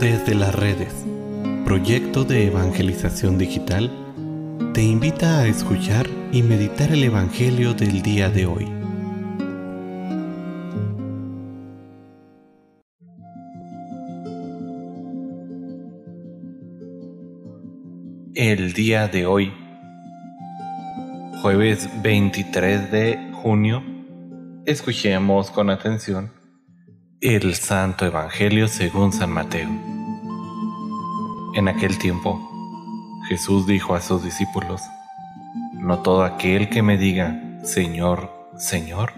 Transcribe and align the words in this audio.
Desde 0.00 0.34
las 0.34 0.54
redes, 0.54 0.92
proyecto 1.64 2.24
de 2.24 2.48
evangelización 2.48 3.38
digital, 3.38 3.90
te 4.74 4.82
invita 4.82 5.38
a 5.38 5.46
escuchar 5.46 6.08
y 6.32 6.42
meditar 6.42 6.90
el 6.90 7.04
Evangelio 7.04 7.74
del 7.74 8.02
día 8.02 8.28
de 8.28 8.46
hoy. 8.46 8.68
El 18.34 18.72
día 18.72 19.06
de 19.06 19.26
hoy, 19.26 19.52
jueves 21.40 21.88
23 22.02 22.90
de 22.90 23.30
junio, 23.42 23.82
escuchemos 24.66 25.52
con 25.52 25.70
atención 25.70 26.43
el 27.24 27.54
Santo 27.54 28.04
Evangelio 28.04 28.68
según 28.68 29.10
San 29.10 29.30
Mateo. 29.30 29.70
En 31.54 31.68
aquel 31.68 31.96
tiempo, 31.96 32.38
Jesús 33.30 33.66
dijo 33.66 33.94
a 33.94 34.02
sus 34.02 34.22
discípulos, 34.22 34.82
No 35.72 36.00
todo 36.00 36.22
aquel 36.22 36.68
que 36.68 36.82
me 36.82 36.98
diga, 36.98 37.40
Señor, 37.62 38.30
Señor, 38.58 39.14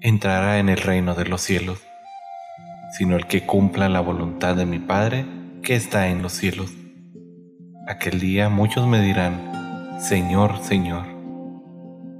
entrará 0.00 0.60
en 0.60 0.68
el 0.68 0.76
reino 0.76 1.16
de 1.16 1.24
los 1.24 1.40
cielos, 1.40 1.80
sino 2.96 3.16
el 3.16 3.26
que 3.26 3.44
cumpla 3.44 3.88
la 3.88 4.00
voluntad 4.00 4.54
de 4.54 4.64
mi 4.64 4.78
Padre 4.78 5.26
que 5.64 5.74
está 5.74 6.06
en 6.10 6.22
los 6.22 6.34
cielos. 6.34 6.72
Aquel 7.88 8.20
día 8.20 8.50
muchos 8.50 8.86
me 8.86 9.00
dirán, 9.00 9.98
Señor, 9.98 10.62
Señor, 10.62 11.06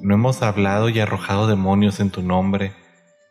¿no 0.00 0.12
hemos 0.12 0.42
hablado 0.42 0.88
y 0.88 0.98
arrojado 0.98 1.46
demonios 1.46 2.00
en 2.00 2.10
tu 2.10 2.20
nombre? 2.20 2.72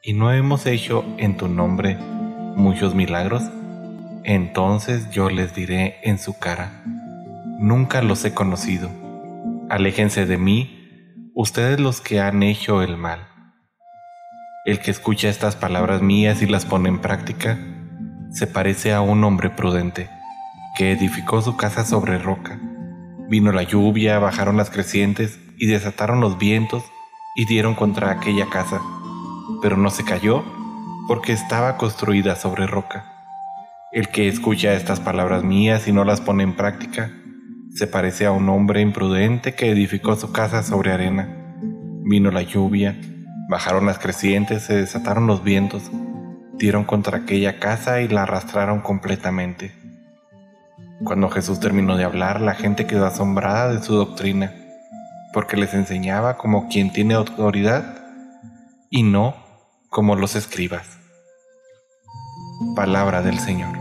Y 0.06 0.12
no 0.12 0.34
hemos 0.34 0.66
hecho 0.66 1.06
en 1.18 1.38
tu 1.38 1.48
nombre 1.48 1.96
muchos 1.96 2.94
milagros? 2.94 3.44
Entonces 4.26 5.10
yo 5.12 5.30
les 5.30 5.56
diré 5.56 5.96
en 6.04 6.20
su 6.20 6.38
cara, 6.38 6.84
nunca 7.58 8.02
los 8.02 8.26
he 8.26 8.34
conocido. 8.34 8.90
Aléjense 9.70 10.26
de 10.26 10.38
mí, 10.38 11.32
ustedes 11.34 11.80
los 11.80 12.02
que 12.02 12.20
han 12.20 12.44
hecho 12.44 12.84
el 12.84 12.98
mal. 12.98 13.30
El 14.66 14.80
que 14.80 14.92
escucha 14.92 15.30
estas 15.30 15.56
palabras 15.56 16.02
mías 16.02 16.42
y 16.42 16.48
las 16.48 16.66
pone 16.66 16.90
en 16.90 17.00
práctica, 17.00 17.58
se 18.30 18.46
parece 18.46 18.92
a 18.92 19.00
un 19.00 19.24
hombre 19.24 19.52
prudente, 19.52 20.10
que 20.78 20.92
edificó 20.92 21.42
su 21.42 21.56
casa 21.56 21.86
sobre 21.86 22.18
roca. 22.18 22.60
Vino 23.30 23.54
la 23.54 23.64
lluvia, 23.64 24.20
bajaron 24.20 24.58
las 24.58 24.70
crecientes 24.70 25.40
y 25.58 25.68
desataron 25.68 26.20
los 26.20 26.38
vientos 26.38 26.84
y 27.38 27.46
dieron 27.46 27.74
contra 27.74 28.12
aquella 28.12 28.48
casa 28.50 28.82
pero 29.64 29.78
no 29.78 29.90
se 29.90 30.04
cayó 30.04 30.44
porque 31.08 31.32
estaba 31.32 31.78
construida 31.78 32.36
sobre 32.36 32.68
roca. 32.68 33.06
El 33.94 34.10
que 34.10 34.28
escucha 34.28 34.74
estas 34.74 35.00
palabras 35.00 35.44
mías 35.44 35.88
y 35.88 35.94
no 35.94 36.04
las 36.04 36.20
pone 36.20 36.44
en 36.44 36.58
práctica, 36.58 37.12
se 37.74 37.88
parece 37.88 38.26
a 38.26 38.34
un 38.34 38.50
hombre 38.50 38.82
imprudente 38.82 39.56
que 39.56 39.72
edificó 39.72 40.18
su 40.18 40.34
casa 40.34 40.64
sobre 40.64 40.92
arena. 40.92 41.30
Vino 42.04 42.30
la 42.30 42.42
lluvia, 42.42 43.00
bajaron 43.48 43.86
las 43.86 44.00
crecientes, 44.00 44.64
se 44.64 44.76
desataron 44.76 45.28
los 45.28 45.46
vientos, 45.46 45.90
dieron 46.58 46.84
contra 46.84 47.20
aquella 47.20 47.60
casa 47.60 48.02
y 48.02 48.10
la 48.10 48.24
arrastraron 48.24 48.82
completamente. 48.82 49.72
Cuando 51.06 51.30
Jesús 51.30 51.62
terminó 51.62 51.96
de 51.96 52.04
hablar, 52.04 52.42
la 52.42 52.54
gente 52.54 52.86
quedó 52.86 53.06
asombrada 53.06 53.74
de 53.74 53.82
su 53.82 53.96
doctrina, 53.96 54.54
porque 55.32 55.56
les 55.56 55.74
enseñaba 55.74 56.36
como 56.36 56.68
quien 56.68 56.92
tiene 56.92 57.14
autoridad 57.14 58.04
y 58.90 59.04
no 59.04 59.43
como 59.94 60.16
los 60.16 60.36
escribas. 60.36 60.88
Palabra 62.76 63.22
del 63.22 63.40
Señor. 63.40 63.78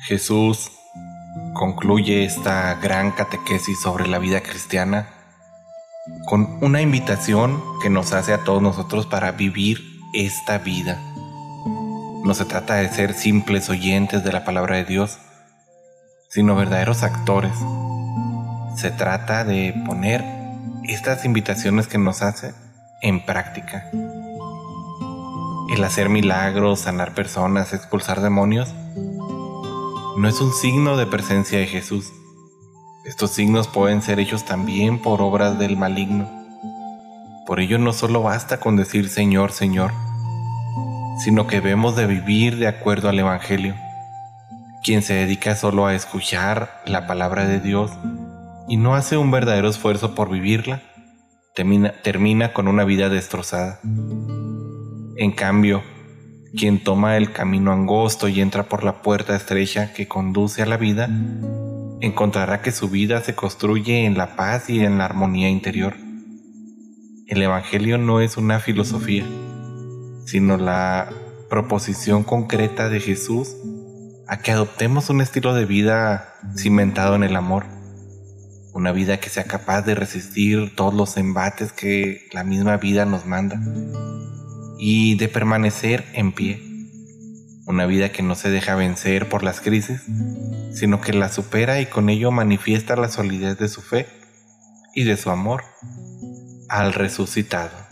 Jesús 0.00 0.72
concluye 1.54 2.24
esta 2.24 2.74
gran 2.74 3.12
catequesis 3.12 3.80
sobre 3.80 4.08
la 4.08 4.18
vida 4.18 4.42
cristiana 4.42 5.08
con 6.26 6.58
una 6.62 6.82
invitación 6.82 7.62
que 7.80 7.90
nos 7.90 8.12
hace 8.12 8.32
a 8.32 8.42
todos 8.42 8.60
nosotros 8.60 9.06
para 9.06 9.30
vivir 9.30 9.78
esta 10.14 10.58
vida. 10.58 11.00
No 12.24 12.34
se 12.34 12.44
trata 12.44 12.74
de 12.74 12.88
ser 12.88 13.14
simples 13.14 13.70
oyentes 13.70 14.24
de 14.24 14.32
la 14.32 14.44
palabra 14.44 14.76
de 14.76 14.84
Dios, 14.84 15.18
sino 16.28 16.56
verdaderos 16.56 17.04
actores. 17.04 17.56
Se 18.76 18.90
trata 18.90 19.44
de 19.44 19.72
poner 19.86 20.33
estas 20.88 21.24
invitaciones 21.24 21.86
que 21.86 21.98
nos 21.98 22.22
hace 22.22 22.54
en 23.00 23.24
práctica. 23.24 23.90
El 25.70 25.82
hacer 25.82 26.08
milagros, 26.08 26.80
sanar 26.80 27.14
personas, 27.14 27.72
expulsar 27.72 28.20
demonios, 28.20 28.74
no 30.16 30.28
es 30.28 30.40
un 30.40 30.52
signo 30.52 30.96
de 30.96 31.06
presencia 31.06 31.58
de 31.58 31.66
Jesús. 31.66 32.12
Estos 33.06 33.30
signos 33.30 33.66
pueden 33.68 34.02
ser 34.02 34.20
hechos 34.20 34.44
también 34.44 35.00
por 35.00 35.22
obras 35.22 35.58
del 35.58 35.76
maligno. 35.76 36.30
Por 37.46 37.60
ello 37.60 37.78
no 37.78 37.92
solo 37.92 38.22
basta 38.22 38.60
con 38.60 38.76
decir 38.76 39.08
Señor, 39.08 39.52
Señor, 39.52 39.92
sino 41.18 41.46
que 41.46 41.56
debemos 41.56 41.96
de 41.96 42.06
vivir 42.06 42.58
de 42.58 42.68
acuerdo 42.68 43.08
al 43.08 43.18
Evangelio. 43.18 43.74
Quien 44.82 45.02
se 45.02 45.14
dedica 45.14 45.56
solo 45.56 45.86
a 45.86 45.94
escuchar 45.94 46.82
la 46.86 47.06
palabra 47.06 47.46
de 47.46 47.60
Dios 47.60 47.90
y 48.68 48.76
no 48.76 48.94
hace 48.94 49.16
un 49.16 49.30
verdadero 49.30 49.68
esfuerzo 49.68 50.14
por 50.14 50.30
vivirla, 50.30 50.82
termina, 51.54 51.92
termina 52.02 52.52
con 52.52 52.68
una 52.68 52.84
vida 52.84 53.08
destrozada. 53.08 53.80
En 55.16 55.32
cambio, 55.32 55.82
quien 56.56 56.82
toma 56.82 57.16
el 57.16 57.32
camino 57.32 57.72
angosto 57.72 58.28
y 58.28 58.40
entra 58.40 58.64
por 58.64 58.84
la 58.84 59.02
puerta 59.02 59.36
estrecha 59.36 59.92
que 59.92 60.08
conduce 60.08 60.62
a 60.62 60.66
la 60.66 60.76
vida, 60.76 61.08
encontrará 62.00 62.62
que 62.62 62.72
su 62.72 62.88
vida 62.88 63.20
se 63.20 63.34
construye 63.34 64.04
en 64.04 64.16
la 64.16 64.36
paz 64.36 64.70
y 64.70 64.80
en 64.80 64.98
la 64.98 65.04
armonía 65.04 65.48
interior. 65.48 65.94
El 67.26 67.42
Evangelio 67.42 67.98
no 67.98 68.20
es 68.20 68.36
una 68.36 68.60
filosofía, 68.60 69.24
sino 70.26 70.56
la 70.56 71.10
proposición 71.48 72.24
concreta 72.24 72.88
de 72.88 73.00
Jesús 73.00 73.56
a 74.26 74.38
que 74.38 74.52
adoptemos 74.52 75.10
un 75.10 75.20
estilo 75.20 75.54
de 75.54 75.66
vida 75.66 76.34
cimentado 76.56 77.14
en 77.14 77.24
el 77.24 77.36
amor 77.36 77.66
una 78.74 78.90
vida 78.90 79.18
que 79.18 79.30
sea 79.30 79.44
capaz 79.44 79.82
de 79.82 79.94
resistir 79.94 80.74
todos 80.74 80.92
los 80.92 81.16
embates 81.16 81.72
que 81.72 82.28
la 82.32 82.42
misma 82.42 82.76
vida 82.76 83.04
nos 83.04 83.24
manda 83.24 83.60
y 84.78 85.16
de 85.16 85.28
permanecer 85.28 86.04
en 86.12 86.32
pie. 86.32 86.60
Una 87.66 87.86
vida 87.86 88.10
que 88.10 88.22
no 88.22 88.34
se 88.34 88.50
deja 88.50 88.74
vencer 88.74 89.28
por 89.28 89.44
las 89.44 89.60
crisis, 89.60 90.02
sino 90.74 91.00
que 91.00 91.12
la 91.12 91.30
supera 91.30 91.80
y 91.80 91.86
con 91.86 92.10
ello 92.10 92.32
manifiesta 92.32 92.96
la 92.96 93.08
solidez 93.08 93.56
de 93.58 93.68
su 93.68 93.80
fe 93.80 94.06
y 94.92 95.04
de 95.04 95.16
su 95.16 95.30
amor 95.30 95.62
al 96.68 96.92
resucitado. 96.92 97.83